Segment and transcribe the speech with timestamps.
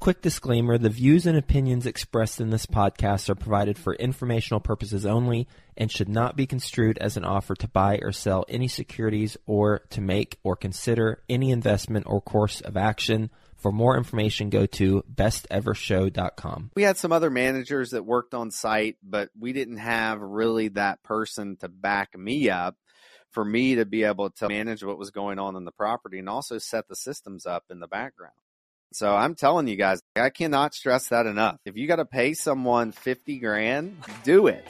[0.00, 5.04] Quick disclaimer the views and opinions expressed in this podcast are provided for informational purposes
[5.04, 9.36] only and should not be construed as an offer to buy or sell any securities
[9.44, 13.28] or to make or consider any investment or course of action.
[13.56, 16.70] For more information, go to bestevershow.com.
[16.74, 21.02] We had some other managers that worked on site, but we didn't have really that
[21.02, 22.74] person to back me up
[23.28, 26.28] for me to be able to manage what was going on in the property and
[26.30, 28.32] also set the systems up in the background.
[28.92, 31.58] So I'm telling you guys, I cannot stress that enough.
[31.64, 34.66] If you got to pay someone 50 grand, do it.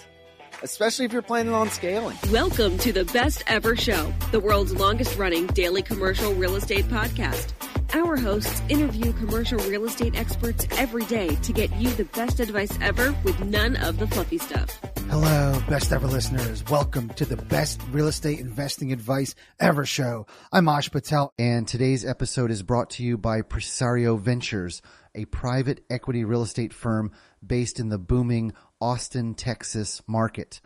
[0.62, 2.18] Especially if you're planning on scaling.
[2.30, 7.52] Welcome to the Best Ever Show, the world's longest running daily commercial real estate podcast.
[7.94, 12.76] Our hosts interview commercial real estate experts every day to get you the best advice
[12.82, 14.78] ever with none of the fluffy stuff.
[15.08, 16.62] Hello, best ever listeners.
[16.66, 20.26] Welcome to the best real estate investing advice ever show.
[20.52, 21.32] I'm Ash Patel.
[21.38, 24.82] And today's episode is brought to you by Presario Ventures,
[25.14, 27.12] a private equity real estate firm
[27.44, 30.60] based in the booming Austin, Texas market.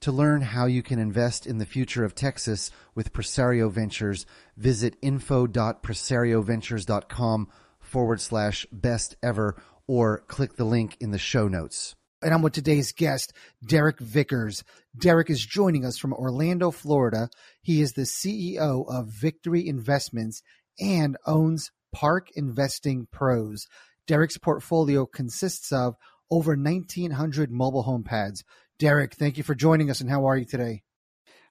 [0.00, 4.96] To learn how you can invest in the future of Texas with Presario Ventures, visit
[5.00, 7.48] info.presarioventures.com
[7.80, 9.56] forward slash best ever
[9.86, 11.94] or click the link in the show notes.
[12.20, 13.32] And I'm with today's guest,
[13.66, 14.64] Derek Vickers.
[14.98, 17.28] Derek is joining us from Orlando, Florida.
[17.62, 20.42] He is the CEO of Vicktory Investments
[20.80, 23.66] and owns Park Investing Pros.
[24.06, 25.96] Derek's portfolio consists of
[26.34, 28.42] over 1,900 mobile home pads.
[28.80, 30.82] Derek, thank you for joining us, and how are you today?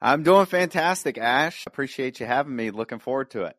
[0.01, 1.65] I'm doing fantastic, Ash.
[1.65, 2.69] Appreciate you having me.
[2.69, 3.55] Looking forward to it.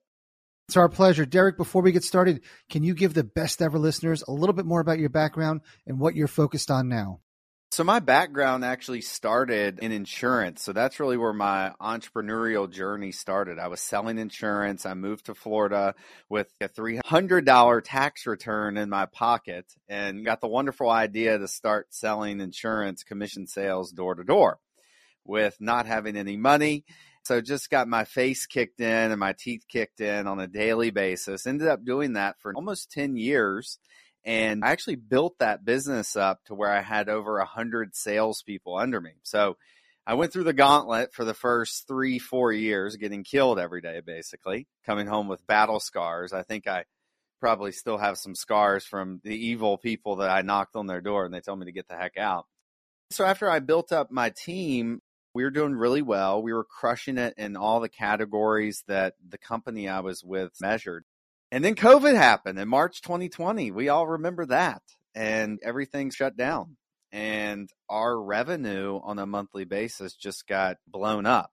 [0.69, 1.25] It's our pleasure.
[1.25, 4.67] Derek, before we get started, can you give the best ever listeners a little bit
[4.67, 7.21] more about your background and what you're focused on now?
[7.75, 10.63] So my background actually started in insurance.
[10.63, 13.59] So that's really where my entrepreneurial journey started.
[13.59, 14.87] I was selling insurance.
[14.87, 15.97] I moved to Florida
[16.29, 21.93] with a $300 tax return in my pocket and got the wonderful idea to start
[21.93, 24.61] selling insurance commission sales door to door
[25.25, 26.85] with not having any money.
[27.25, 30.91] So just got my face kicked in and my teeth kicked in on a daily
[30.91, 31.45] basis.
[31.45, 33.81] Ended up doing that for almost 10 years
[34.25, 38.77] and I actually built that business up to where I had over a hundred salespeople
[38.77, 39.13] under me.
[39.23, 39.57] So
[40.07, 44.01] I went through the gauntlet for the first three, four years, getting killed every day,
[44.05, 46.33] basically, coming home with battle scars.
[46.33, 46.85] I think I
[47.41, 51.25] probably still have some scars from the evil people that I knocked on their door
[51.25, 52.47] and they told me to get the heck out.
[53.11, 55.01] So after I built up my team,
[55.35, 56.43] we were doing really well.
[56.43, 61.05] We were crushing it in all the categories that the company I was with measured.
[61.55, 63.71] And then COVID happened in March 2020.
[63.71, 64.83] We all remember that.
[65.15, 66.77] And everything shut down.
[67.13, 71.53] And our revenue on a monthly basis just got blown up.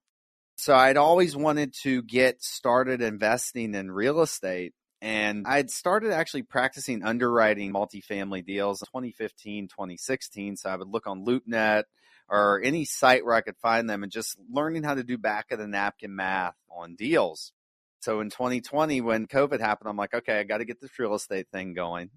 [0.58, 4.74] So I'd always wanted to get started investing in real estate.
[5.04, 10.58] And I'd started actually practicing underwriting multifamily deals in 2015, 2016.
[10.58, 11.84] So I would look on LoopNet
[12.28, 15.52] or any site where I could find them and just learning how to do back
[15.52, 17.54] of the napkin math on deals.
[18.02, 21.14] So in 2020, when COVID happened, I'm like, okay, I got to get this real
[21.14, 22.10] estate thing going.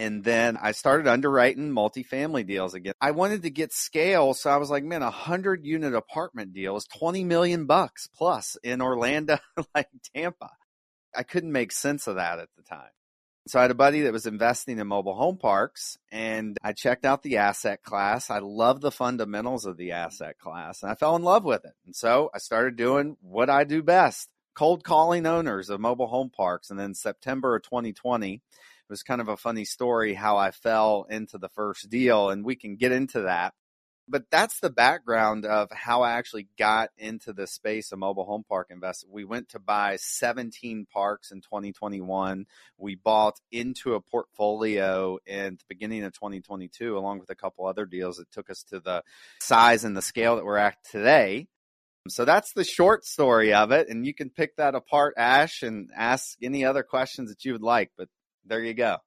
[0.00, 2.94] And then I started underwriting multifamily deals again.
[3.00, 4.34] I wanted to get scale.
[4.34, 8.56] So I was like, man, a hundred unit apartment deal is 20 million bucks plus
[8.64, 9.38] in Orlando,
[9.76, 10.50] like Tampa.
[11.14, 12.90] I couldn't make sense of that at the time.
[13.46, 17.04] So I had a buddy that was investing in mobile home parks and I checked
[17.04, 18.28] out the asset class.
[18.28, 21.74] I love the fundamentals of the asset class and I fell in love with it.
[21.84, 26.30] And so I started doing what I do best cold calling owners of mobile home
[26.30, 26.70] parks.
[26.70, 28.40] And then September of 2020 it
[28.88, 32.56] was kind of a funny story how I fell into the first deal, and we
[32.56, 33.54] can get into that.
[34.08, 38.44] But that's the background of how I actually got into the space of mobile home
[38.46, 39.14] park investment.
[39.14, 42.46] We went to buy 17 parks in 2021.
[42.76, 47.86] We bought into a portfolio in the beginning of 2022, along with a couple other
[47.86, 49.04] deals that took us to the
[49.40, 51.46] size and the scale that we're at today.
[52.08, 53.88] So that's the short story of it.
[53.88, 57.62] And you can pick that apart, Ash, and ask any other questions that you would
[57.62, 57.90] like.
[57.96, 58.08] But
[58.44, 58.98] there you go.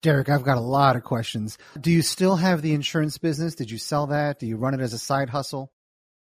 [0.00, 1.58] Derek, I've got a lot of questions.
[1.80, 3.56] Do you still have the insurance business?
[3.56, 4.38] Did you sell that?
[4.38, 5.72] Do you run it as a side hustle?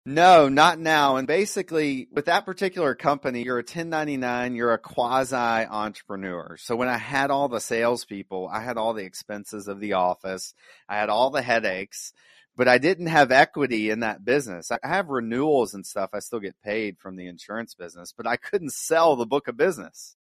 [0.06, 1.16] No, not now.
[1.16, 6.56] And basically, with that particular company, you're a 1099, you're a quasi entrepreneur.
[6.58, 10.52] So when I had all the salespeople, I had all the expenses of the office,
[10.88, 12.12] I had all the headaches
[12.56, 14.70] but I didn't have equity in that business.
[14.70, 16.10] I have renewals and stuff.
[16.12, 19.56] I still get paid from the insurance business, but I couldn't sell the book of
[19.56, 20.16] business,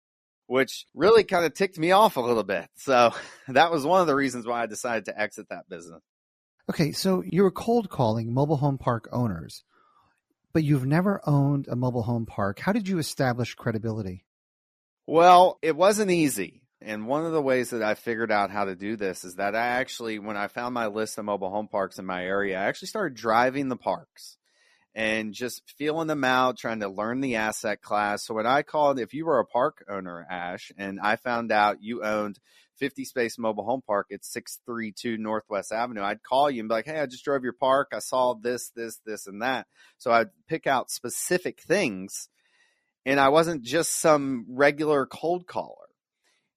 [0.48, 2.68] which really kind of ticked me off a little bit.
[2.76, 3.14] So
[3.48, 6.02] that was one of the reasons why I decided to exit that business.
[6.70, 9.64] Okay, so you were cold calling mobile home park owners,
[10.54, 12.60] but you've never owned a mobile home park.
[12.60, 14.26] How did you establish credibility?
[15.06, 18.76] Well, it wasn't easy And one of the ways that I figured out how to
[18.76, 21.98] do this is that I actually, when I found my list of mobile home parks
[21.98, 24.38] in my area, I actually started driving the parks
[24.96, 28.26] and just feeling them out, trying to learn the asset class.
[28.26, 31.82] So what I called, if you were a park owner, Ash, and I found out
[31.82, 32.40] you owned
[32.78, 36.86] 50 space mobile home park at 632 Northwest Avenue, I'd call you and be like,
[36.86, 37.90] Hey, I just drove your park.
[37.94, 39.68] I saw this, this, this, and that.
[39.98, 42.30] So I'd pick out specific things.
[43.06, 45.84] And I wasn't just some regular cold caller.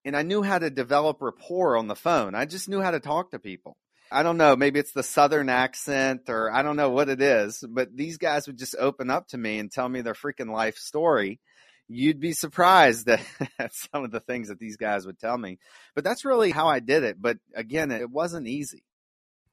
[0.06, 2.36] And I knew how to develop rapport on the phone.
[2.36, 3.76] I just knew how to talk to people.
[4.10, 7.64] I don't know, maybe it's the southern accent or I don't know what it is,
[7.68, 10.76] but these guys would just open up to me and tell me their freaking life
[10.76, 11.40] story.
[11.88, 13.08] You'd be surprised
[13.58, 15.58] at, some of the things that these guys would tell me.
[15.96, 17.20] But that's really how I did it.
[17.20, 18.84] But again, it wasn't easy.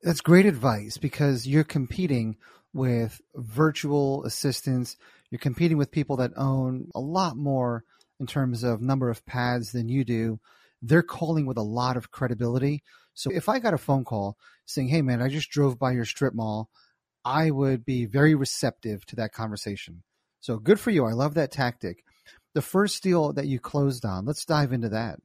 [0.03, 2.37] That's great advice because you're competing
[2.73, 4.97] with virtual assistants.
[5.31, 7.85] You're competing with people that own a lot more
[8.19, 10.39] in terms of number of pads than you do.
[10.81, 12.83] They're calling with a lot of credibility.
[13.13, 16.05] So if I got a phone call saying, Hey man, I just drove by your
[16.05, 16.69] strip mall,
[17.25, 20.03] I would be very receptive to that conversation.
[20.41, 21.05] So good for you.
[21.05, 22.03] I love that tactic.
[22.53, 25.19] The first deal that you closed on, let's dive into that.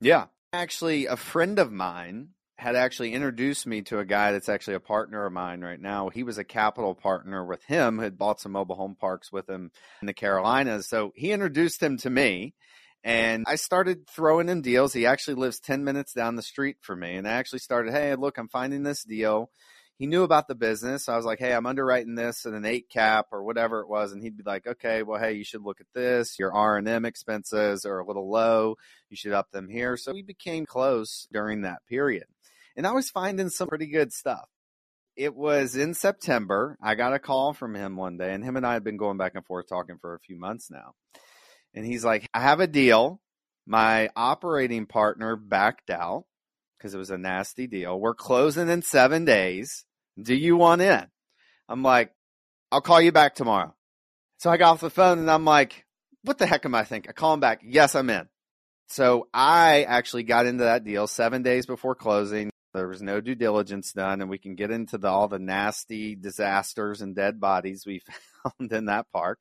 [0.00, 0.26] Yeah.
[0.52, 4.80] Actually, a friend of mine had actually introduced me to a guy that's actually a
[4.80, 6.08] partner of mine right now.
[6.08, 9.72] He was a capital partner with him, had bought some mobile home parks with him
[10.00, 10.88] in the Carolinas.
[10.88, 12.54] So he introduced him to me.
[13.02, 14.94] And I started throwing him deals.
[14.94, 17.16] He actually lives 10 minutes down the street from me.
[17.16, 19.50] And I actually started, hey, look, I'm finding this deal.
[19.98, 21.04] He knew about the business.
[21.04, 23.88] So I was like, hey, I'm underwriting this at an eight cap or whatever it
[23.88, 24.12] was.
[24.12, 26.38] And he'd be like, okay, well, hey, you should look at this.
[26.38, 28.76] Your R&M expenses are a little low.
[29.10, 29.96] You should up them here.
[29.98, 32.24] So we became close during that period.
[32.76, 34.48] And I was finding some pretty good stuff.
[35.16, 36.76] It was in September.
[36.82, 39.16] I got a call from him one day, and him and I had been going
[39.16, 40.94] back and forth talking for a few months now
[41.74, 43.20] and he's like, I have a deal.
[43.66, 46.24] My operating partner backed out
[46.78, 47.98] because it was a nasty deal.
[47.98, 49.84] We're closing in seven days.
[50.20, 51.06] Do you want in?
[51.68, 52.12] I'm like,
[52.70, 53.74] I'll call you back tomorrow.
[54.38, 55.84] So I got off the phone and I'm like,
[56.22, 57.10] what the heck am I thinking?
[57.10, 57.62] I call him back.
[57.64, 58.28] Yes, I'm in.
[58.88, 62.50] So I actually got into that deal seven days before closing.
[62.74, 66.16] There was no due diligence done, and we can get into the, all the nasty
[66.16, 68.02] disasters and dead bodies we
[68.58, 69.38] found in that park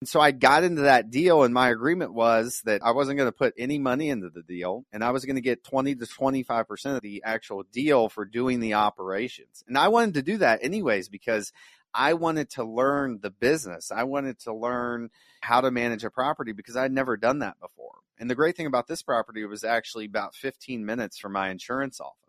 [0.00, 3.28] And so I got into that deal, and my agreement was that I wasn't going
[3.28, 6.06] to put any money into the deal, and I was going to get 20 to
[6.06, 9.62] 25% of the actual deal for doing the operations.
[9.68, 11.52] And I wanted to do that anyways because
[11.94, 13.92] I wanted to learn the business.
[13.92, 15.10] I wanted to learn
[15.42, 17.98] how to manage a property because I'd never done that before.
[18.18, 22.00] And the great thing about this property was actually about 15 minutes from my insurance
[22.00, 22.21] office.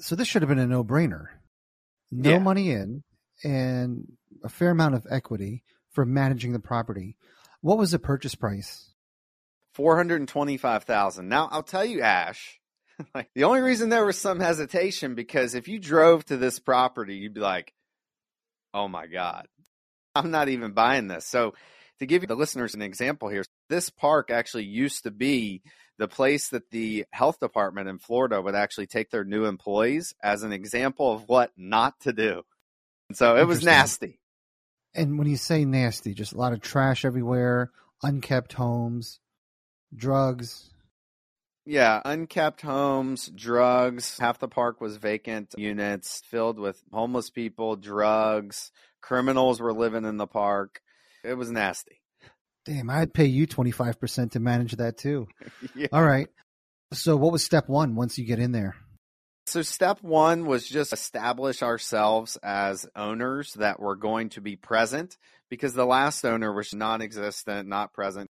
[0.00, 1.26] So this should have been a no brainer.
[2.10, 2.38] No yeah.
[2.38, 3.04] money in
[3.44, 4.06] and
[4.42, 5.62] a fair amount of equity
[5.92, 7.16] for managing the property.
[7.60, 8.94] What was the purchase price?
[9.74, 11.28] Four hundred twenty-five thousand.
[11.28, 12.58] Now I'll tell you, Ash.
[13.14, 17.16] like the only reason there was some hesitation because if you drove to this property,
[17.16, 17.72] you'd be like,
[18.74, 19.46] "Oh my god,
[20.14, 21.54] I'm not even buying this." So,
[22.00, 25.62] to give the listeners an example here, this park actually used to be
[26.00, 30.42] the place that the health department in Florida would actually take their new employees as
[30.42, 32.40] an example of what not to do.
[33.10, 34.18] And so it was nasty.
[34.94, 37.70] And when you say nasty, just a lot of trash everywhere,
[38.02, 39.20] unkept homes,
[39.94, 40.70] drugs.
[41.66, 44.18] Yeah, unkept homes, drugs.
[44.18, 48.72] Half the park was vacant units filled with homeless people, drugs.
[49.02, 50.80] Criminals were living in the park.
[51.22, 51.99] It was nasty.
[52.66, 55.28] Damn, I'd pay you 25% to manage that too.
[55.74, 55.88] yeah.
[55.92, 56.28] All right.
[56.92, 58.76] So, what was step one once you get in there?
[59.50, 65.16] So step one was just establish ourselves as owners that were going to be present
[65.48, 68.29] because the last owner was non-existent, not present.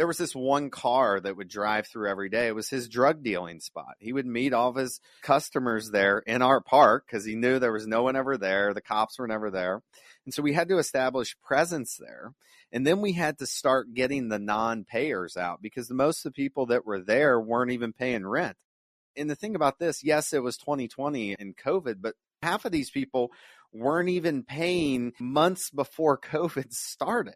[0.00, 2.46] There was this one car that would drive through every day.
[2.46, 3.96] It was his drug dealing spot.
[3.98, 7.70] He would meet all of his customers there in our park because he knew there
[7.70, 8.72] was no one ever there.
[8.72, 9.82] The cops were never there.
[10.24, 12.32] And so we had to establish presence there.
[12.72, 16.42] And then we had to start getting the non payers out because most of the
[16.42, 18.56] people that were there weren't even paying rent
[19.16, 22.90] and the thing about this, yes, it was 2020 and COVID, but half of these
[22.90, 23.32] people
[23.72, 27.34] weren't even paying months before COVID started.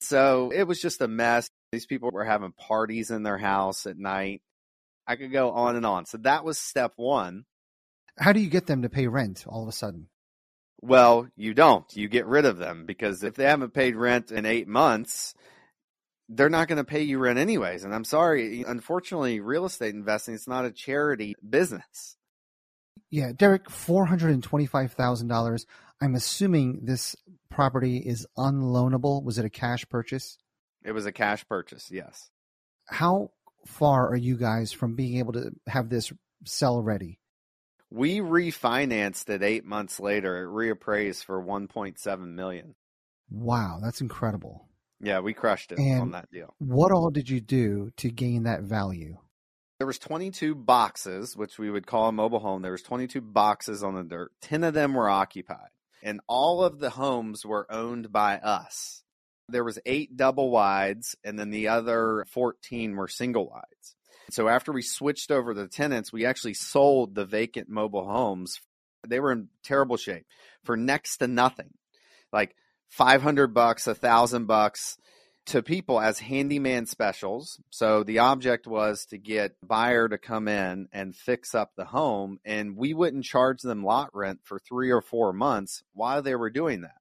[0.00, 1.50] So it was just a mess.
[1.72, 4.42] These people were having parties in their house at night.
[5.06, 6.06] I could go on and on.
[6.06, 7.44] So that was step one.
[8.18, 10.08] How do you get them to pay rent all of a sudden?
[10.80, 11.84] Well, you don't.
[11.96, 15.34] You get rid of them because if they haven't paid rent in eight months,
[16.28, 17.84] they're not going to pay you rent anyways.
[17.84, 22.16] And I'm sorry, unfortunately, real estate investing is not a charity business.
[23.10, 25.64] Yeah, Derek, four hundred and twenty-five thousand dollars.
[26.00, 27.16] I'm assuming this
[27.50, 29.22] property is unloanable.
[29.24, 30.36] Was it a cash purchase?
[30.84, 31.90] It was a cash purchase.
[31.90, 32.30] Yes.
[32.86, 33.30] How
[33.66, 36.12] far are you guys from being able to have this
[36.44, 37.18] sell ready?
[37.90, 40.44] We refinanced it eight months later.
[40.44, 42.74] It reappraised for 1.7 million.
[43.30, 44.68] Wow, that's incredible.
[45.00, 46.54] Yeah, we crushed it And- on that deal.
[46.58, 49.18] What all did you do to gain that value?
[49.78, 52.62] There was 22 boxes, which we would call a mobile home.
[52.62, 54.32] There was 22 boxes on the dirt.
[54.40, 55.68] 10 of them were occupied,
[56.02, 59.04] and all of the homes were owned by us.
[59.48, 63.96] There was 8 double wides and then the other 14 were single wides.
[64.30, 68.60] So after we switched over the tenants, we actually sold the vacant mobile homes.
[69.06, 70.26] They were in terrible shape
[70.64, 71.72] for next to nothing.
[72.32, 72.54] Like
[72.90, 74.98] 500 bucks, a thousand bucks
[75.46, 77.58] to people as handyman specials.
[77.70, 82.38] So the object was to get buyer to come in and fix up the home
[82.44, 86.50] and we wouldn't charge them lot rent for 3 or 4 months while they were
[86.50, 86.96] doing that.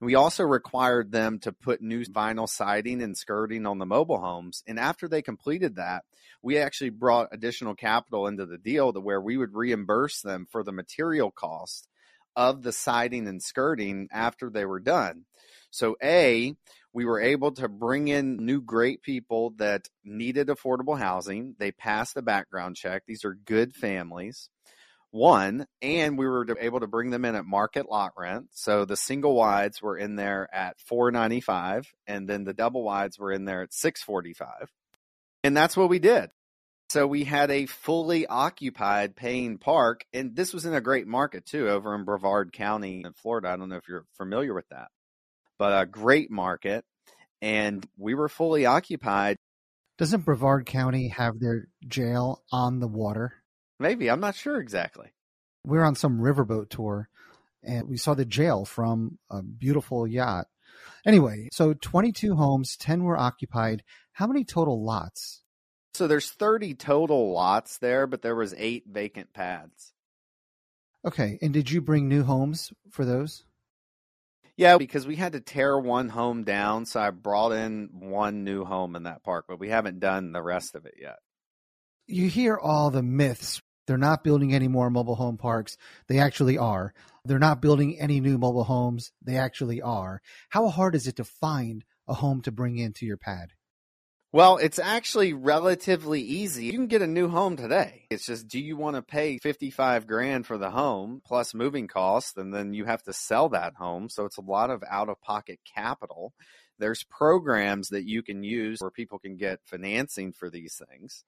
[0.00, 4.62] We also required them to put new vinyl siding and skirting on the mobile homes
[4.66, 6.04] and after they completed that,
[6.42, 10.62] we actually brought additional capital into the deal to where we would reimburse them for
[10.62, 11.88] the material cost
[12.36, 15.24] of the siding and skirting after they were done.
[15.70, 16.54] So A,
[16.92, 21.56] we were able to bring in new great people that needed affordable housing.
[21.58, 23.02] They passed the background check.
[23.06, 24.50] These are good families.
[25.14, 28.48] One, and we were able to bring them in at market lot rent.
[28.50, 33.30] So the single wides were in there at 495 and then the double wides were
[33.30, 34.72] in there at 645.
[35.44, 36.30] And that's what we did.
[36.88, 41.46] So we had a fully occupied paying park and this was in a great market
[41.46, 43.50] too over in Brevard County in Florida.
[43.50, 44.88] I don't know if you're familiar with that.
[45.60, 46.84] But a great market
[47.40, 49.36] and we were fully occupied.
[49.96, 53.43] Doesn't Brevard County have their jail on the water?
[53.78, 55.08] Maybe, I'm not sure exactly.
[55.64, 57.08] We were on some riverboat tour
[57.62, 60.46] and we saw the jail from a beautiful yacht.
[61.06, 63.82] Anyway, so 22 homes, 10 were occupied.
[64.12, 65.42] How many total lots?
[65.94, 69.92] So there's 30 total lots there, but there was 8 vacant pads.
[71.04, 73.44] Okay, and did you bring new homes for those?
[74.56, 78.64] Yeah, because we had to tear one home down, so I brought in one new
[78.64, 81.16] home in that park, but we haven't done the rest of it yet.
[82.06, 83.60] You hear all the myths.
[83.86, 85.76] They're not building any more mobile home parks.
[86.08, 86.94] They actually are.
[87.24, 89.12] They're not building any new mobile homes.
[89.22, 90.20] They actually are.
[90.50, 93.52] How hard is it to find a home to bring into your pad?
[94.34, 96.66] Well, it's actually relatively easy.
[96.66, 98.06] You can get a new home today.
[98.10, 102.36] It's just do you want to pay 55 grand for the home plus moving costs
[102.36, 105.20] and then you have to sell that home, so it's a lot of out of
[105.20, 106.34] pocket capital.
[106.80, 111.24] There's programs that you can use where people can get financing for these things.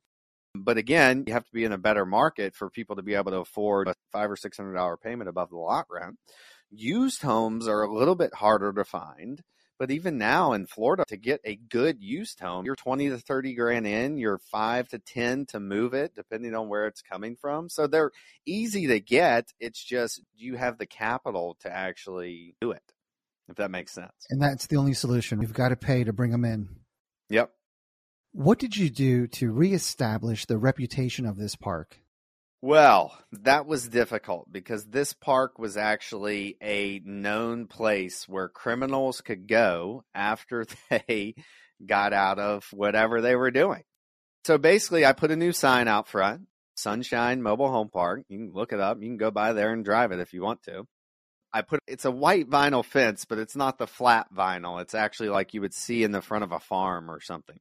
[0.65, 3.33] But again, you have to be in a better market for people to be able
[3.33, 6.17] to afford a 5 or 600 dollar payment above the lot rent.
[6.71, 9.43] Used homes are a little bit harder to find.
[9.79, 13.55] But even now in Florida, to get a good used home, you're 20 to 30
[13.55, 17.69] grand in, you're 5 to 10 to move it, depending on where it's coming from.
[17.69, 18.13] So they're
[18.47, 19.53] easy to get.
[19.61, 22.83] It's just, you have the capital to actually do it?
[23.49, 24.13] If that makes sense.
[24.31, 25.41] And that's the only solution.
[25.41, 26.69] You've got to pay to bring them in.
[27.29, 27.53] Yep.
[28.37, 31.97] What did you do to reestablish the reputation of this park?
[32.61, 39.49] Well, that was difficult because this park was actually a known place where criminals could
[39.49, 41.35] go after they
[41.87, 43.85] got out of whatever they were doing.
[44.45, 46.43] So basically, I put a new sign out front
[46.77, 48.25] Sunshine Mobile Home Park.
[48.29, 48.99] You can look it up.
[49.01, 50.85] You can go by there and drive it if you want to.
[51.55, 54.83] I put it's a white vinyl fence, but it's not the flat vinyl.
[54.83, 57.57] It's actually like you would see in the front of a farm or something.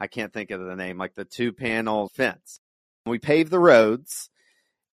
[0.00, 2.60] I can't think of the name, like the two panel fence.
[3.06, 4.30] We paved the roads.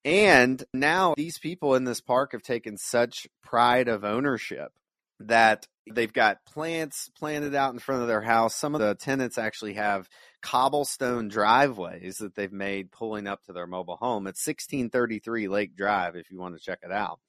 [0.05, 4.72] And now these people in this park have taken such pride of ownership
[5.19, 8.55] that they've got plants planted out in front of their house.
[8.55, 10.10] Some of the tenants actually have
[10.41, 14.27] cobblestone driveways that they've made pulling up to their mobile home.
[14.27, 17.19] It's 1633 Lake Drive if you want to check it out.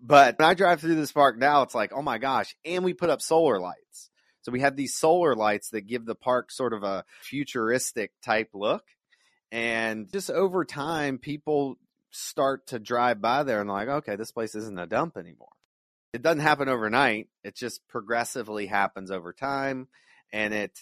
[0.00, 2.54] But when I drive through this park now, it's like, oh my gosh.
[2.64, 4.10] And we put up solar lights.
[4.42, 8.50] So we have these solar lights that give the park sort of a futuristic type
[8.54, 8.84] look.
[9.50, 11.78] And just over time, people
[12.10, 15.48] start to drive by there and like, okay, this place isn't a dump anymore.
[16.12, 17.28] It doesn't happen overnight.
[17.44, 19.88] It just progressively happens over time.
[20.32, 20.78] And it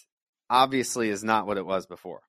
[0.49, 2.21] obviously is not what it was before.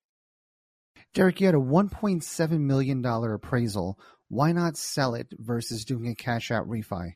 [1.14, 3.98] Derek, you had a $1.7 million appraisal.
[4.28, 7.14] Why not sell it versus doing a cash out refi?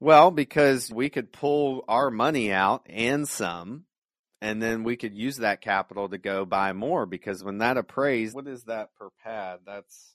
[0.00, 3.84] Well, because we could pull our money out and some,
[4.40, 7.06] and then we could use that capital to go buy more.
[7.06, 9.60] Because when that appraised, what is that per pad?
[9.66, 10.14] That's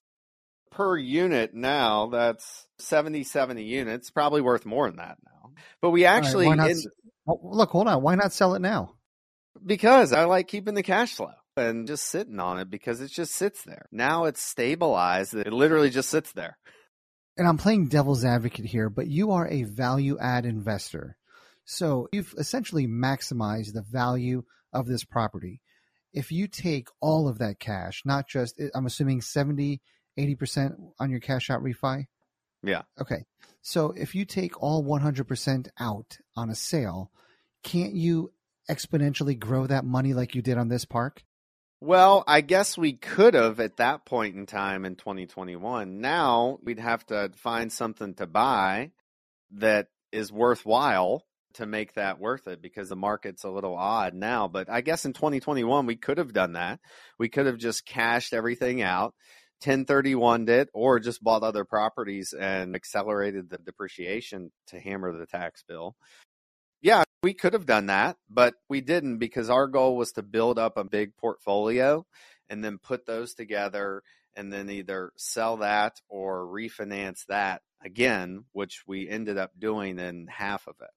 [0.71, 2.07] per unit now.
[2.07, 5.51] That's 70, 70 units, probably worth more than that now.
[5.81, 6.83] But we actually, All right, not in-
[7.27, 8.03] oh, look, hold on.
[8.03, 8.95] Why not sell it now?
[9.65, 11.31] because I like keeping the cash flow.
[11.57, 13.86] and just sitting on it because it just sits there.
[13.91, 15.33] Now it's stabilized.
[15.33, 16.57] It literally just sits there.
[17.39, 21.15] And I'm playing devil's advocate here, but you are a value add investor.
[21.63, 24.43] So you've essentially maximized the value
[24.74, 25.62] of this property.
[26.12, 29.79] If you take all of that cash, not just, I'm assuming 70,
[30.19, 32.08] 80% on your cash out refi?
[32.62, 32.81] Yeah.
[33.00, 33.24] Okay.
[33.62, 37.10] So if you take all 100% out on a sale,
[37.63, 38.34] can't you
[38.69, 41.24] exponentially grow that money like you did on this park?
[41.81, 46.01] Well, I guess we could have at that point in time in 2021.
[46.01, 48.91] Now we'd have to find something to buy
[49.51, 54.50] that is worthwhile to make that worth it because the market's a little odd now.
[54.50, 56.79] But I guess in 2021, we could have done that.
[57.17, 59.13] We could have just cashed everything out,
[59.63, 65.63] 1031'd it, or just bought other properties and accelerated the depreciation to hammer the tax
[65.67, 65.95] bill.
[67.22, 70.78] We could have done that, but we didn't because our goal was to build up
[70.78, 72.06] a big portfolio
[72.50, 74.04] and then put those together
[74.36, 80.28] and then either sell that or refinance that again, which we ended up doing in
[80.28, 80.90] half of it.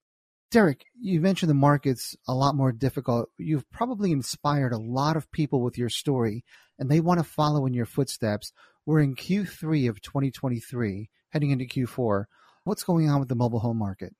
[0.52, 3.30] Derek, you mentioned the market's a lot more difficult.
[3.38, 6.44] You've probably inspired a lot of people with your story,
[6.78, 8.52] and they want to follow in your footsteps.
[8.84, 12.26] We're in Q3 of 2023, heading into Q4.
[12.64, 14.14] What's going on with the mobile home market?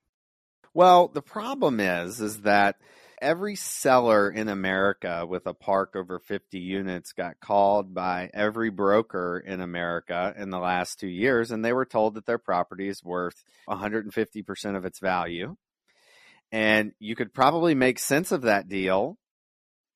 [0.74, 2.76] Well, the problem is is that
[3.20, 9.38] every seller in America with a park over 50 units got called by every broker
[9.38, 13.04] in America in the last 2 years and they were told that their property is
[13.04, 15.56] worth 150% of its value
[16.50, 19.18] and you could probably make sense of that deal.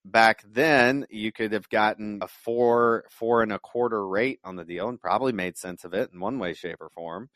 [0.09, 4.65] Back then, you could have gotten a four, four and a quarter rate on the
[4.65, 7.29] deal and probably made sense of it in one way, shape, or form.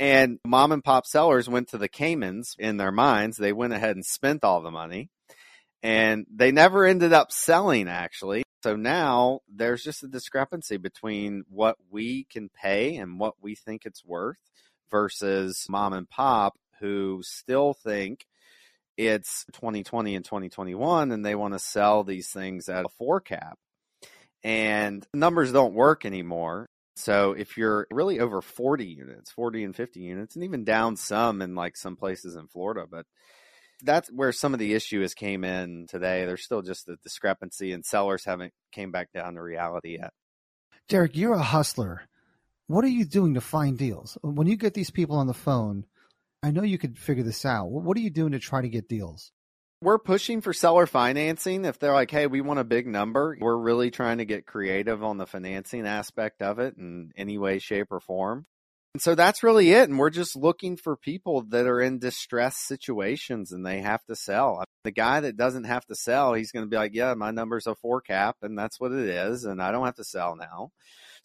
[0.00, 3.36] And mom and pop sellers went to the Caymans in their minds.
[3.36, 5.08] They went ahead and spent all the money
[5.82, 8.42] and they never ended up selling actually.
[8.64, 13.86] So now there's just a discrepancy between what we can pay and what we think
[13.86, 14.38] it's worth
[14.90, 18.26] versus mom and pop who still think
[18.96, 23.58] it's 2020 and 2021 and they want to sell these things at a four cap.
[24.42, 26.68] And numbers don't work anymore.
[26.94, 31.42] So if you're really over 40 units 40 and 50 units and even down some
[31.42, 33.04] in like some places in florida but
[33.82, 36.24] that's where some of the issue has came in today.
[36.24, 40.12] There's still just a discrepancy and sellers haven't came back down to reality yet.
[40.88, 42.02] Derek you're a hustler.
[42.68, 44.18] What are you doing to find deals?
[44.22, 45.84] When you get these people on the phone
[46.46, 47.72] I know you could figure this out.
[47.72, 49.32] What are you doing to try to get deals?
[49.82, 51.64] We're pushing for seller financing.
[51.64, 55.02] If they're like, hey, we want a big number, we're really trying to get creative
[55.02, 58.46] on the financing aspect of it in any way, shape, or form.
[58.94, 59.88] And so that's really it.
[59.88, 64.14] And we're just looking for people that are in distress situations and they have to
[64.14, 64.62] sell.
[64.84, 67.66] The guy that doesn't have to sell, he's going to be like, yeah, my number's
[67.66, 69.42] a four cap and that's what it is.
[69.44, 70.70] And I don't have to sell now.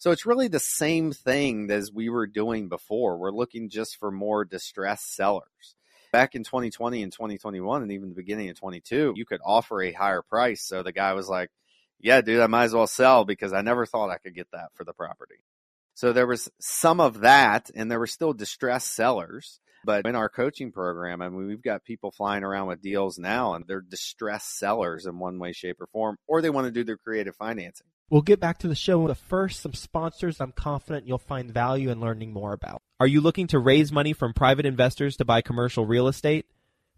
[0.02, 3.18] So it's really the same thing as we were doing before.
[3.18, 5.76] We're looking just for more distressed sellers.
[6.12, 9.92] Back in 2020 and 2021, and even the beginning of 22, you could offer a
[9.92, 10.60] higher price.
[10.60, 11.50] So the guy was like,
[12.00, 14.70] yeah, dude, I might as well sell because I never thought I could get that
[14.74, 15.36] for the property.
[15.94, 19.60] So there was some of that, and there were still distressed sellers.
[19.84, 23.54] But in our coaching program, I mean, we've got people flying around with deals now,
[23.54, 26.84] and they're distressed sellers in one way, shape, or form, or they want to do
[26.84, 27.86] their creative financing.
[28.10, 29.06] We'll get back to the show.
[29.06, 32.82] But first, some sponsors I'm confident you'll find value in learning more about.
[33.00, 36.46] Are you looking to raise money from private investors to buy commercial real estate?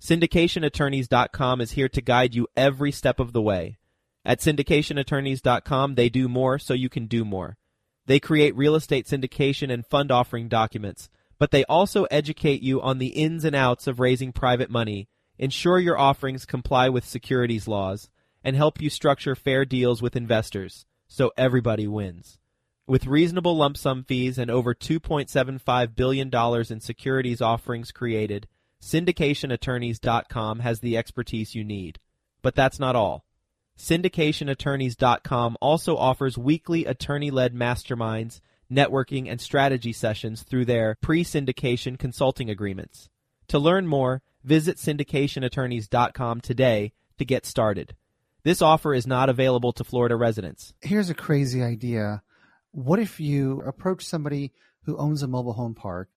[0.00, 3.78] SyndicationAttorneys.com is here to guide you every step of the way.
[4.24, 7.56] At syndicationattorneys.com, they do more so you can do more.
[8.06, 12.98] They create real estate syndication and fund offering documents, but they also educate you on
[12.98, 18.08] the ins and outs of raising private money, ensure your offerings comply with securities laws,
[18.42, 22.38] and help you structure fair deals with investors so everybody wins.
[22.86, 26.30] With reasonable lump sum fees and over $2.75 billion
[26.70, 28.46] in securities offerings created,
[28.82, 31.98] syndicationattorneys.com has the expertise you need.
[32.42, 33.24] But that's not all.
[33.78, 41.98] Syndicationattorneys.com also offers weekly attorney led masterminds, networking, and strategy sessions through their pre syndication
[41.98, 43.08] consulting agreements.
[43.48, 47.94] To learn more, visit syndicationattorneys.com today to get started.
[48.42, 50.74] This offer is not available to Florida residents.
[50.80, 52.22] Here's a crazy idea.
[52.72, 54.52] What if you approach somebody
[54.84, 56.10] who owns a mobile home park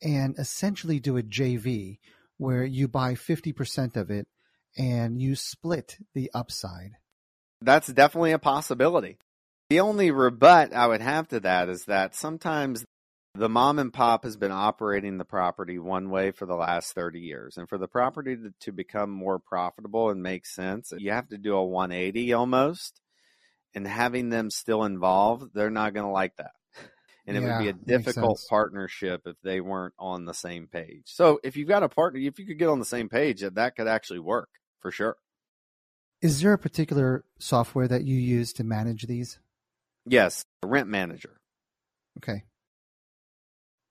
[0.00, 1.98] and essentially do a JV
[2.36, 4.28] where you buy 50% of it
[4.76, 6.92] and you split the upside?
[7.60, 9.18] That's definitely a possibility.
[9.72, 12.84] The only rebut I would have to that is that sometimes
[13.34, 17.20] the mom and pop has been operating the property one way for the last 30
[17.20, 17.56] years.
[17.56, 21.38] And for the property to, to become more profitable and make sense, you have to
[21.38, 23.00] do a 180 almost.
[23.74, 26.52] and having them still involved, they're not going to like that.
[27.26, 31.04] And it Yeah, would be a difficult partnership if they weren't on the same page.
[31.06, 33.74] So if you've got a partner, if you could get on the same page, that
[33.74, 35.16] could actually work for sure.
[36.20, 39.38] Is there a particular software that you use to manage these?
[40.04, 41.36] Yes, a rent manager.
[42.18, 42.42] Okay.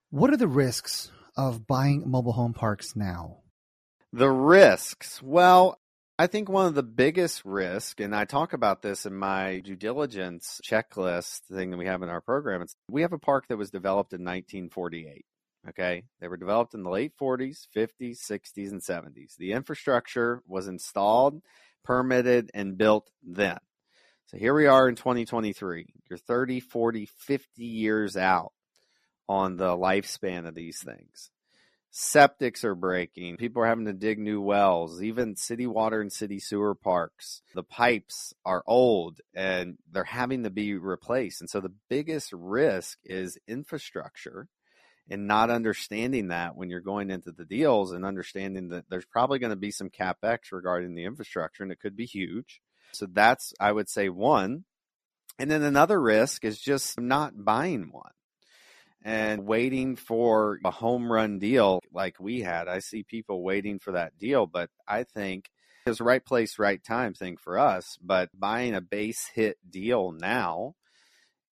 [0.09, 3.37] What are the risks of buying mobile home parks now?
[4.11, 5.21] The risks.
[5.21, 5.79] Well,
[6.19, 9.75] I think one of the biggest risks, and I talk about this in my due
[9.75, 12.61] diligence checklist thing that we have in our program.
[12.61, 15.25] It's, we have a park that was developed in 1948.
[15.69, 16.03] Okay.
[16.19, 19.37] They were developed in the late 40s, 50s, 60s, and 70s.
[19.37, 21.41] The infrastructure was installed,
[21.83, 23.57] permitted, and built then.
[24.31, 25.87] So here we are in 2023.
[26.09, 28.53] You're 30, 40, 50 years out
[29.27, 31.31] on the lifespan of these things
[31.93, 33.35] septics are breaking.
[33.35, 37.41] People are having to dig new wells, even city water and city sewer parks.
[37.53, 41.41] The pipes are old and they're having to be replaced.
[41.41, 44.47] And so the biggest risk is infrastructure
[45.09, 49.39] and not understanding that when you're going into the deals and understanding that there's probably
[49.39, 52.61] going to be some capex regarding the infrastructure and it could be huge.
[52.93, 54.65] So that's, I would say, one.
[55.39, 58.11] And then another risk is just not buying one
[59.03, 62.67] and waiting for a home run deal like we had.
[62.67, 65.49] I see people waiting for that deal, but I think
[65.87, 67.97] it's the right place, right time thing for us.
[68.01, 70.75] But buying a base hit deal now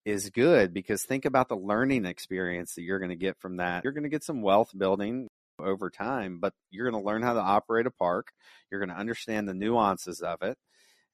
[0.06, 3.84] is good because think about the learning experience that you're going to get from that.
[3.84, 5.28] You're going to get some wealth building
[5.60, 8.28] over time, but you're going to learn how to operate a park.
[8.72, 10.58] You're going to understand the nuances of it.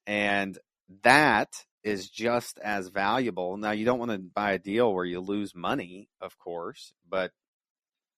[0.06, 0.58] And
[1.02, 1.48] that
[1.82, 3.56] is just as valuable.
[3.56, 7.32] Now, you don't want to buy a deal where you lose money, of course, but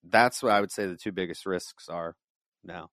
[0.05, 2.17] that's what I would say the two biggest risks are
[2.65, 2.91] now.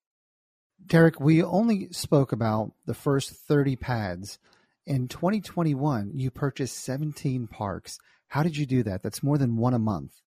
[0.85, 4.39] Derek, we only spoke about the first 30 pads.
[4.85, 7.97] In 2021, you purchased 17 parks.
[8.27, 9.01] How did you do that?
[9.01, 10.21] That's more than one a month.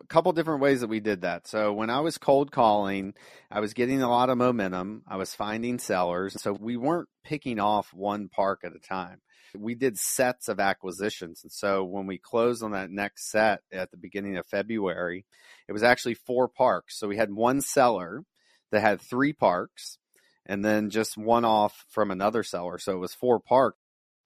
[0.00, 1.46] A couple different ways that we did that.
[1.46, 3.14] So when I was cold calling,
[3.50, 5.02] I was getting a lot of momentum.
[5.06, 6.40] I was finding sellers.
[6.40, 9.20] So we weren't picking off one park at a time.
[9.56, 11.40] We did sets of acquisitions.
[11.42, 15.26] And so when we closed on that next set at the beginning of February,
[15.68, 16.98] it was actually four parks.
[16.98, 18.24] So we had one seller
[18.70, 19.98] that had three parks
[20.46, 22.78] and then just one off from another seller.
[22.78, 23.79] So it was four parks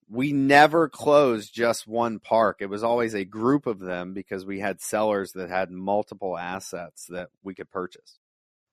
[0.08, 2.58] we never closed just one park.
[2.60, 7.06] It was always a group of them because we had sellers that had multiple assets
[7.08, 8.18] that we could purchase.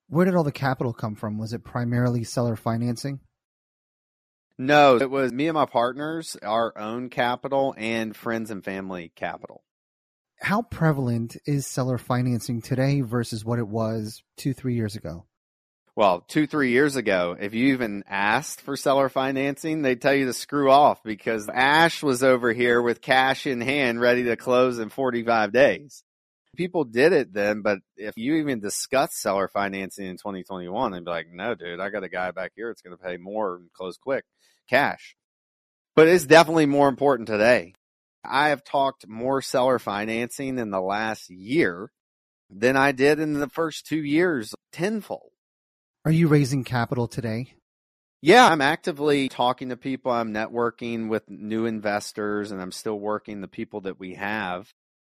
[0.08, 1.38] Where did all the capital come from?
[1.38, 3.20] Was it primarily seller financing?
[4.58, 9.64] No, it was me and my partners, our own capital and friends and family capital.
[10.40, 15.24] How prevalent is seller financing today versus what it was two, three years ago?
[15.94, 20.24] Well, two, three years ago, if you even asked for seller financing, they'd tell you
[20.24, 24.78] to screw off because Ash was over here with cash in hand ready to close
[24.78, 26.02] in 45 days.
[26.56, 31.10] People did it then, but if you even discuss seller financing in 2021, they'd be
[31.10, 33.70] like, no, dude, I got a guy back here that's going to pay more and
[33.74, 34.24] close quick
[34.70, 35.14] cash.
[35.94, 37.74] But it's definitely more important today.
[38.24, 41.90] I have talked more seller financing in the last year
[42.48, 45.31] than I did in the first two years, tenfold.
[46.04, 47.54] Are you raising capital today?
[48.22, 50.10] Yeah, I'm actively talking to people.
[50.10, 54.68] I'm networking with new investors and I'm still working the people that we have.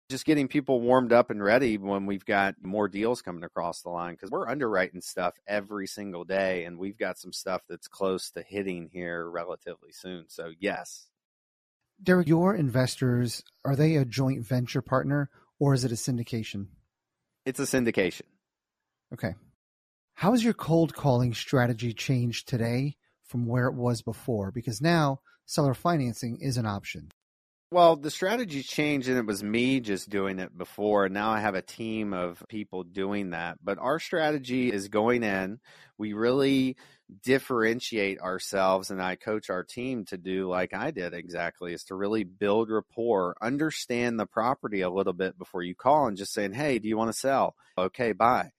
[0.10, 3.90] Just getting people warmed up and ready when we've got more deals coming across the
[3.90, 8.30] line because we're underwriting stuff every single day and we've got some stuff that's close
[8.32, 10.26] to hitting here relatively soon.
[10.28, 11.08] So, yes.
[12.04, 16.68] Derek, your investors, are they a joint venture partner or is it a syndication?
[17.46, 18.24] It's a syndication.
[19.14, 19.36] Okay.
[20.22, 24.52] How has your cold calling strategy changed today from where it was before?
[24.52, 27.10] Because now seller financing is an option.
[27.72, 31.10] Well, the strategy changed and it was me just doing it before.
[31.10, 33.58] Now I have a team of people doing that.
[33.64, 35.60] But our strategy is going in.
[35.98, 36.78] We really
[37.24, 41.96] differentiate ourselves and I coach our team to do like I did exactly is to
[41.96, 46.54] really build rapport, understand the property a little bit before you call and just saying,
[46.54, 47.56] Hey, do you want to sell?
[47.76, 48.52] Okay, buy.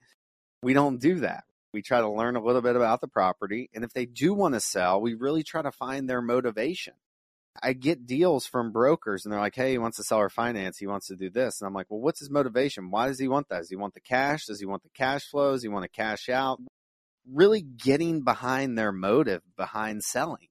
[0.64, 1.44] We don't do that.
[1.72, 3.70] We try to learn a little bit about the property.
[3.74, 6.94] And if they do want to sell, we really try to find their motivation.
[7.62, 10.78] I get deals from brokers and they're like, Hey, he wants to sell or finance.
[10.78, 11.61] He wants to do this.
[11.61, 12.90] And I'm like, well, what's his motivation?
[12.90, 13.58] Why does he want that?
[13.58, 14.46] Does he want the cash?
[14.46, 15.56] Does he want the cash flows?
[15.56, 16.61] Does he want to cash out?
[17.30, 20.48] Really getting behind their motive behind selling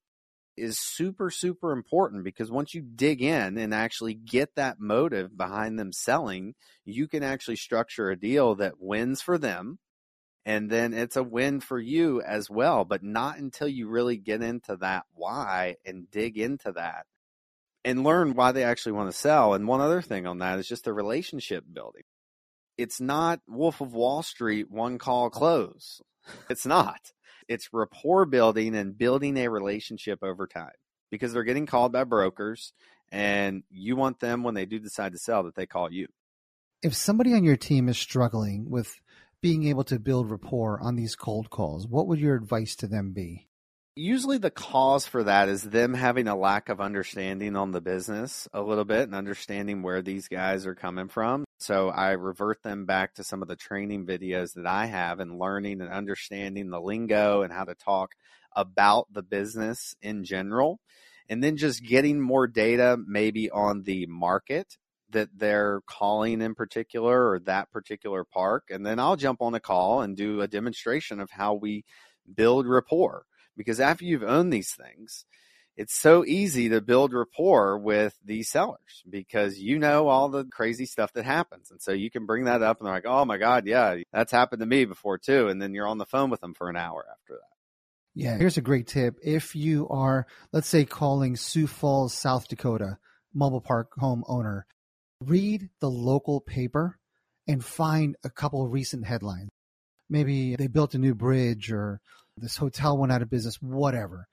[0.58, 5.80] is super, super important because once you dig in and actually get that motive behind
[5.80, 6.54] them selling,
[6.86, 9.80] you can actually structure a deal that wins for them.
[10.46, 14.42] And then it's a win for you as well, but not until you really get
[14.42, 17.06] into that why and dig into that.
[17.84, 19.54] and learn why they actually want to sell.
[19.54, 22.04] And one other thing on that is just the relationship building.
[22.78, 26.02] It's not Wolf of Wall Street, one call close.
[26.50, 27.12] It's not.
[27.48, 30.72] It's rapport building and building a relationship over time
[31.10, 32.74] because they're getting called by brokers
[33.12, 36.08] and you want them when they do decide to sell that they call you.
[36.84, 39.02] If somebody on your team is struggling with
[39.42, 43.12] being able to build rapport on these cold calls, what would your advice to them
[43.12, 43.48] be?
[43.96, 48.48] Usually, the cause for that is them having a lack of understanding on the business
[48.54, 51.44] a little bit and understanding where these guys are coming from.
[51.60, 55.38] So, I revert them back to some of the training videos that I have and
[55.38, 58.14] learning and understanding the lingo and how to talk
[58.56, 60.80] about the business in general.
[61.28, 64.78] And then just getting more data, maybe on the market
[65.12, 68.66] that they're calling in particular or that particular park.
[68.70, 71.86] And then I'll jump on a call and do a demonstration of how we
[72.34, 73.26] build rapport
[73.58, 75.26] because after you've owned these things,
[75.78, 80.86] it's so easy to build rapport with these sellers because you know all the crazy
[80.86, 81.72] stuff that happens.
[81.72, 84.32] And so you can bring that up and they're like, oh my God, yeah, that's
[84.32, 85.48] happened to me before too.
[85.48, 87.52] And then you're on the phone with them for an hour after that.
[88.14, 89.16] Yeah, here's a great tip.
[89.24, 92.98] If you are, let's say, calling Sioux Falls, South Dakota,
[93.34, 94.66] mobile park home owner,
[95.22, 96.98] read the local paper
[97.48, 99.50] and find a couple recent headlines.
[100.10, 102.02] Maybe they built a new bridge or
[102.38, 104.28] this hotel went out of business, whatever.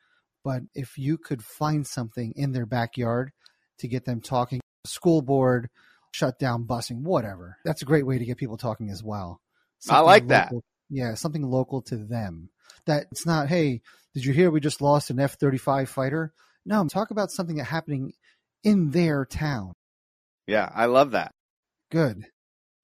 [0.45, 3.33] But if you could find something in their backyard
[3.79, 5.69] to get them talking, school board,
[6.13, 9.41] shut down busing, whatever, that's a great way to get people talking as well.
[9.79, 10.53] Something I like local, that.
[10.91, 12.51] Yeah, something local to them.
[12.87, 13.83] That it's not, hey,
[14.15, 16.33] did you hear we just lost an F 35 fighter?
[16.65, 18.13] No, talk about something that's happening
[18.65, 19.75] in their town.
[20.49, 21.33] Yeah, I love that.
[21.91, 22.25] Good.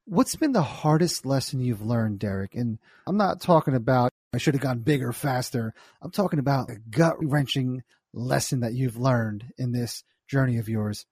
[0.04, 2.54] What's been the hardest lesson you've learned, Derek?
[2.54, 5.72] And I'm not talking about I should have gone bigger, faster.
[6.02, 11.06] I'm talking about a gut wrenching lesson that you've learned in this journey of yours.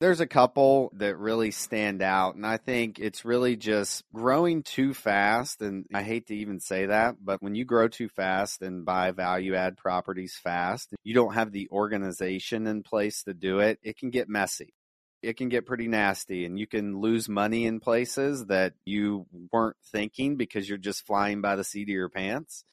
[0.00, 4.94] There's a couple that really stand out, and I think it's really just growing too
[4.94, 5.62] fast.
[5.62, 9.12] And I hate to even say that, but when you grow too fast and buy
[9.12, 13.96] value add properties fast, you don't have the organization in place to do it, it
[13.96, 14.74] can get messy
[15.22, 19.76] it can get pretty nasty and you can lose money in places that you weren't
[19.92, 22.64] thinking because you're just flying by the seat of your pants.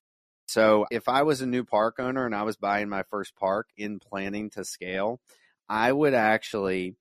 [0.47, 3.67] So if I was a new park owner and I was buying my first park
[3.77, 5.19] in planning to scale,
[5.69, 6.95] I would actually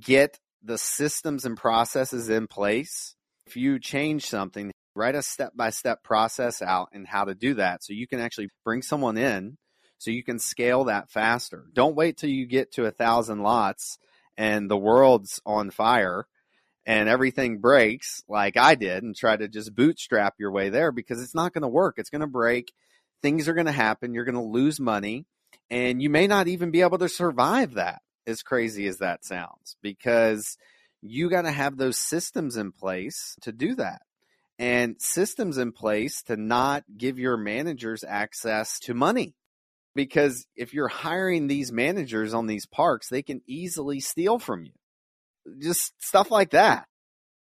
[0.00, 3.14] get the systems and processes in place.
[3.46, 7.54] If you change something, write a step by step process out and how to do
[7.54, 9.56] that so you can actually bring someone in
[9.98, 11.66] so you can scale that faster.
[11.72, 13.98] Don't wait till you get to a thousand lots
[14.36, 16.26] and the world's on fire
[16.86, 21.22] and everything breaks like I did and try to just bootstrap your way there because
[21.22, 21.94] it's not going to work.
[21.98, 22.72] It's going to break.
[23.22, 24.12] Things are going to happen.
[24.12, 25.24] You're going to lose money
[25.70, 29.76] and you may not even be able to survive that as crazy as that sounds
[29.82, 30.56] because
[31.02, 34.02] you got to have those systems in place to do that
[34.58, 39.34] and systems in place to not give your managers access to money
[39.94, 44.72] because if you're hiring these managers on these parks, they can easily steal from you.
[45.60, 46.86] Just stuff like that.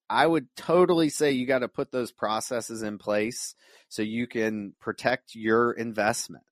[0.10, 3.55] I would totally say you got to put those processes in place
[3.89, 6.43] so you can protect your investment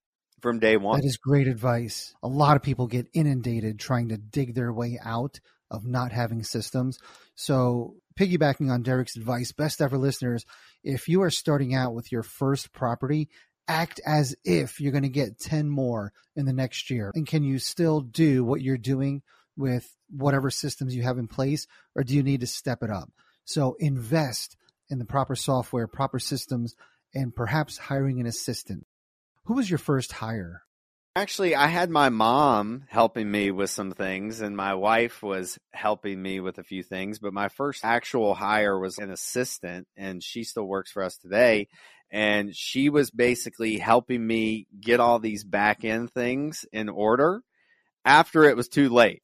[0.42, 1.00] from day one.
[1.00, 2.14] That is great advice.
[2.24, 6.44] A lot of people get inundated trying to dig their way out of not having
[6.44, 7.00] systems.
[7.36, 10.46] So, piggybacking on Derek's advice, best ever listeners,
[10.84, 13.30] if you are starting out with your first property,
[13.68, 17.12] act as if you're going to get 10 more in the next year?
[17.16, 19.22] And can you still do what you're doing
[19.56, 23.10] with whatever systems you have in place, or do you need to step it up?
[23.46, 24.58] So invest
[24.90, 26.76] in the proper software, proper systems,
[27.14, 28.86] and perhaps hiring an assistant.
[29.46, 30.64] Who was your first hire?
[31.16, 36.20] Actually, I had my mom helping me with some things, and my wife was helping
[36.20, 37.20] me with a few things.
[37.20, 41.68] But my first actual hire was an assistant, and she still works for us today
[42.14, 47.42] and she was basically helping me get all these back end things in order
[48.06, 49.24] after it was too late.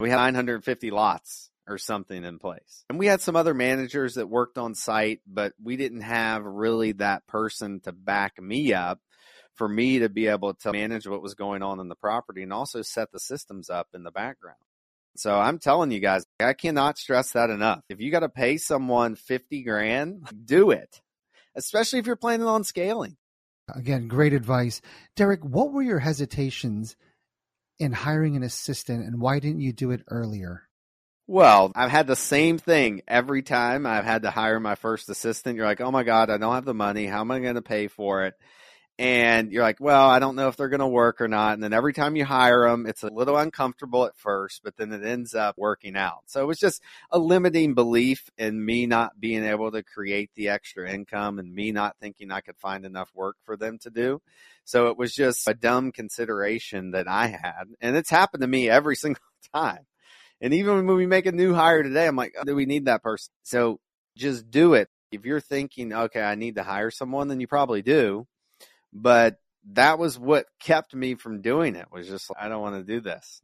[0.00, 2.82] We had 950 lots or something in place.
[2.88, 6.92] And we had some other managers that worked on site, but we didn't have really
[6.92, 9.00] that person to back me up
[9.54, 12.54] for me to be able to manage what was going on in the property and
[12.54, 14.56] also set the systems up in the background.
[15.14, 17.82] So I'm telling you guys, I cannot stress that enough.
[17.90, 21.02] If you got to pay someone 50 grand, do it
[21.64, 23.16] especially if you're planning on scaling.
[23.74, 24.80] Again, great advice.
[25.14, 26.96] Derek, what were your hesitations
[27.78, 30.62] in hiring an assistant and why didn't you do it earlier?
[31.26, 35.56] Well, I've had the same thing every time I've had to hire my first assistant.
[35.56, 37.06] You're like, oh my God, I don't have the money.
[37.06, 38.34] How am I going to pay for it?
[39.00, 41.54] And you're like, well, I don't know if they're going to work or not.
[41.54, 44.92] And then every time you hire them, it's a little uncomfortable at first, but then
[44.92, 46.24] it ends up working out.
[46.26, 50.50] So it was just a limiting belief in me not being able to create the
[50.50, 54.20] extra income and me not thinking I could find enough work for them to do.
[54.66, 57.64] So it was just a dumb consideration that I had.
[57.80, 59.22] And it's happened to me every single
[59.54, 59.86] time.
[60.42, 62.84] And even when we make a new hire today, I'm like, oh, do we need
[62.84, 63.32] that person?
[63.44, 63.80] So
[64.14, 64.90] just do it.
[65.10, 68.26] If you're thinking, okay, I need to hire someone, then you probably do
[68.92, 69.38] but
[69.72, 73.00] that was what kept me from doing it was just I don't want to do
[73.00, 73.42] this.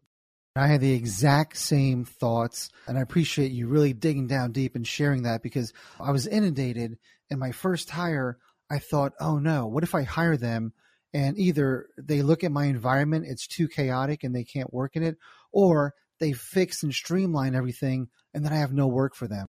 [0.57, 4.87] I had the exact same thoughts, and I appreciate you really digging down deep and
[4.87, 8.39] sharing that because I was inundated in my first hire.
[8.71, 10.73] I thought, oh no, what if I hire them
[11.13, 15.03] and either they look at my environment, it's too chaotic and they can't work in
[15.03, 15.19] it,
[15.53, 19.47] or they fix and streamline everything and then I have no work for them.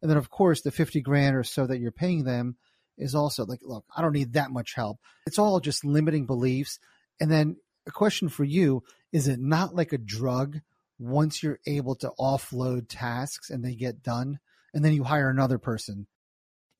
[0.00, 2.56] And then, of course, the 50 grand or so that you're paying them
[2.98, 4.98] is also like, look, I don't need that much help.
[5.26, 6.78] It's all just limiting beliefs.
[7.20, 7.56] And then
[7.86, 8.82] a question for you
[9.12, 10.58] is it not like a drug
[10.98, 14.38] once you're able to offload tasks and they get done
[14.74, 16.06] and then you hire another person?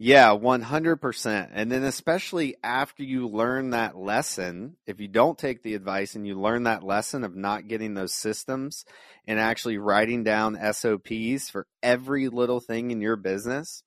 [0.00, 1.48] Yeah, 100%.
[1.52, 6.24] And then, especially after you learn that lesson, if you don't take the advice and
[6.24, 8.84] you learn that lesson of not getting those systems
[9.26, 13.82] and actually writing down SOPs for every little thing in your business,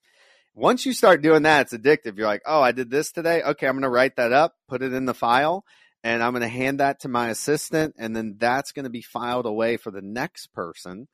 [0.53, 2.17] once you start doing that, it's addictive.
[2.17, 3.41] You're like, oh, I did this today.
[3.41, 5.63] Okay, I'm going to write that up, put it in the file,
[6.03, 9.01] and I'm going to hand that to my assistant, and then that's going to be
[9.01, 11.07] filed away for the next person.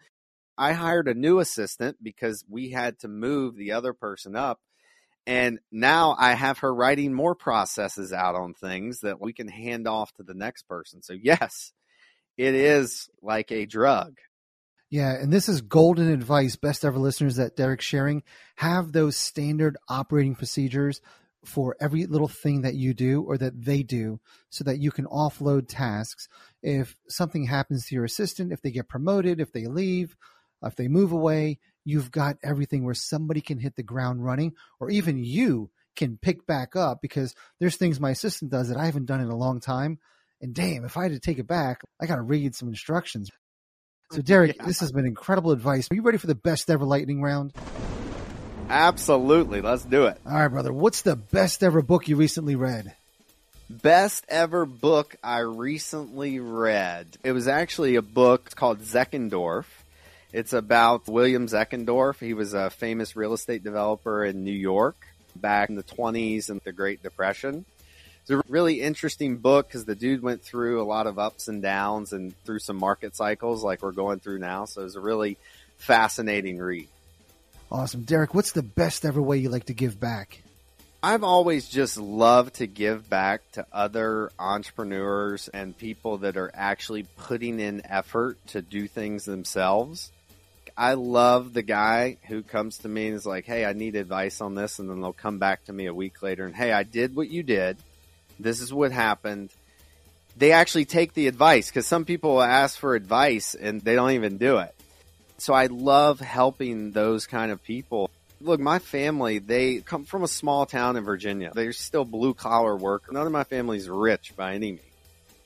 [0.58, 4.60] I hired a new assistant because we had to move the other person up.
[5.28, 9.88] And now I have her writing more processes out on things that we can hand
[9.88, 11.04] off to the next person.
[11.04, 11.74] So, yes,
[12.38, 14.18] it is like a drug.
[14.90, 18.24] Yeah, and this is golden advice, best ever listeners that Derek's sharing.
[18.56, 21.02] Have those standard operating procedures
[21.44, 24.20] for every little thing that you do or that they do
[24.50, 26.28] so that you can offload tasks.
[26.64, 30.16] If something happens to your assistant, if they get promoted, if they leave,
[30.64, 34.90] if they move away, you've got everything where somebody can hit the ground running or
[34.90, 39.06] even you can pick back up because there's things my assistant does that I haven't
[39.06, 40.00] done in a long time.
[40.42, 43.30] And damn, if I had to take it back, I got to read some instructions.
[44.12, 44.66] So, Derek, yeah.
[44.66, 45.90] this has been incredible advice.
[45.92, 47.52] Are you ready for the best ever lightning round?
[48.70, 49.62] Absolutely.
[49.62, 50.18] Let's do it.
[50.26, 50.72] All right, brother.
[50.72, 52.96] What's the best ever book you recently read?
[53.70, 57.08] Best ever book I recently read.
[57.22, 59.66] It was actually a book called Zeckendorf.
[60.32, 62.20] It's about William Zeckendorf.
[62.20, 64.96] He was a famous real estate developer in New York
[65.36, 67.66] back in the 20s and the Great Depression
[68.30, 71.62] it's a really interesting book because the dude went through a lot of ups and
[71.62, 74.66] downs and through some market cycles like we're going through now.
[74.66, 75.38] So it was a really
[75.78, 76.90] fascinating read.
[77.72, 78.02] Awesome.
[78.02, 80.44] Derek, what's the best ever way you like to give back?
[81.02, 87.04] I've always just loved to give back to other entrepreneurs and people that are actually
[87.16, 90.12] putting in effort to do things themselves.
[90.76, 94.42] I love the guy who comes to me and is like, Hey, I need advice
[94.42, 94.80] on this.
[94.80, 97.30] And then they'll come back to me a week later and, Hey, I did what
[97.30, 97.78] you did.
[98.40, 99.50] This is what happened.
[100.36, 104.38] They actually take the advice because some people ask for advice and they don't even
[104.38, 104.74] do it.
[105.40, 108.10] So I love helping those kind of people.
[108.40, 111.52] Look, my family, they come from a small town in Virginia.
[111.54, 113.12] They're still blue collar work.
[113.12, 114.82] None of my family's rich by any means.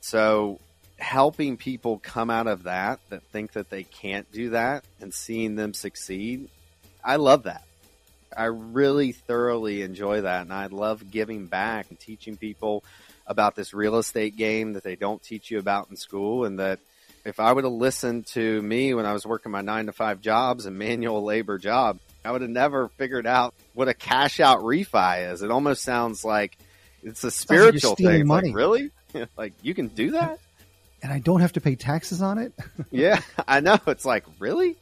[0.01, 0.59] So
[0.97, 5.55] helping people come out of that that think that they can't do that and seeing
[5.55, 6.49] them succeed,
[7.03, 7.63] I love that.
[8.35, 12.83] I really thoroughly enjoy that, and I love giving back and teaching people
[13.27, 16.79] about this real estate game that they don't teach you about in school, and that
[17.25, 20.21] if I would have listened to me when I was working my nine to five
[20.21, 24.59] jobs and manual labor job, I would have never figured out what a cash out
[24.59, 25.41] refi is.
[25.41, 26.57] It almost sounds like
[27.03, 28.27] it's a spiritual like thing.
[28.27, 28.49] Money.
[28.49, 28.91] Like, really?
[29.37, 30.39] like you can do that?
[31.03, 32.53] And I don't have to pay taxes on it?
[32.91, 33.79] yeah, I know.
[33.87, 34.77] It's like, really?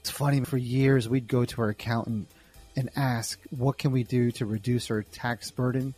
[0.00, 0.44] It's funny.
[0.44, 2.28] For years, we'd go to our accountant
[2.76, 5.94] and ask, what can we do to reduce our tax burden?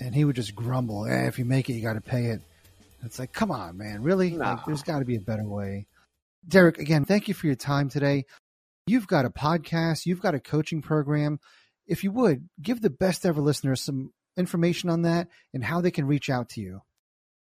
[0.00, 2.42] And he would just grumble, eh, if you make it, you got to pay it.
[3.02, 4.30] It's like, come on, man, really?
[4.30, 4.38] No.
[4.38, 5.86] Like, there's got to be a better way.
[6.46, 8.24] Derek, again, thank you for your time today.
[8.86, 11.40] You've got a podcast, you've got a coaching program.
[11.86, 15.90] If you would, give the best ever listeners some information on that and how they
[15.90, 16.82] can reach out to you.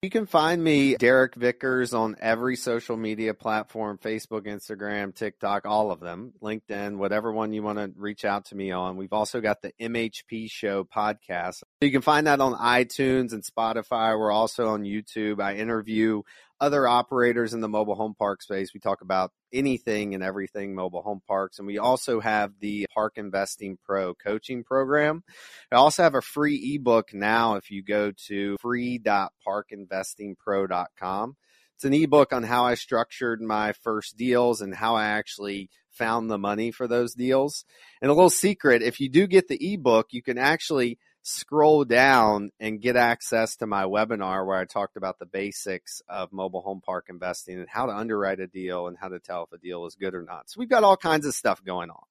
[0.03, 5.91] You can find me, Derek Vickers, on every social media platform Facebook, Instagram, TikTok, all
[5.91, 8.97] of them, LinkedIn, whatever one you want to reach out to me on.
[8.97, 11.61] We've also got the MHP Show podcast.
[11.81, 14.17] You can find that on iTunes and Spotify.
[14.17, 15.39] We're also on YouTube.
[15.39, 16.23] I interview
[16.61, 18.73] other operators in the mobile home park space.
[18.73, 21.57] We talk about anything and everything mobile home parks.
[21.57, 25.23] And we also have the Park Investing Pro coaching program.
[25.71, 31.35] I also have a free ebook now if you go to free.parkinvestingpro.com.
[31.75, 36.29] It's an ebook on how I structured my first deals and how I actually found
[36.29, 37.65] the money for those deals.
[38.03, 42.51] And a little secret if you do get the ebook, you can actually scroll down
[42.59, 46.81] and get access to my webinar where I talked about the basics of mobile home
[46.83, 49.85] park investing and how to underwrite a deal and how to tell if a deal
[49.85, 50.49] is good or not.
[50.49, 52.03] So we've got all kinds of stuff going on.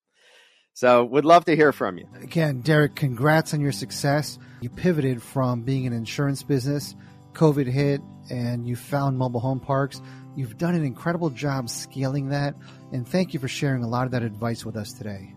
[0.72, 2.06] So we'd love to hear from you.
[2.22, 4.38] Again, Derek, congrats on your success.
[4.60, 6.94] You pivoted from being an insurance business,
[7.32, 8.00] COVID hit,
[8.30, 10.00] and you found mobile home parks.
[10.36, 12.54] You've done an incredible job scaling that,
[12.92, 15.34] and thank you for sharing a lot of that advice with us today.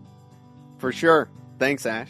[0.78, 1.30] For sure.
[1.58, 2.10] Thanks, Ash.